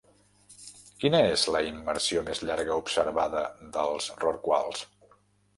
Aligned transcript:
Quina 1.03 1.19
és 1.33 1.43
la 1.57 1.61
immersió 1.67 2.23
més 2.29 2.41
llarga 2.47 2.79
observada 2.85 3.45
dels 3.77 4.09
rorquals? 4.25 4.83